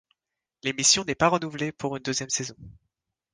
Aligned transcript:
L'émission 0.63 1.03
n'est 1.05 1.13
pas 1.13 1.27
renouvelée 1.29 1.71
pour 1.71 1.95
une 1.95 2.01
deuxième 2.01 2.31
saison. 2.31 2.55